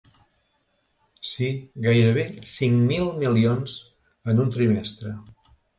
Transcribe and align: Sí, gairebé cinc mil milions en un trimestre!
Sí, 1.33 1.49
gairebé 1.89 2.25
cinc 2.55 2.83
mil 2.95 3.15
milions 3.23 3.79
en 4.33 4.47
un 4.47 4.55
trimestre! 4.59 5.19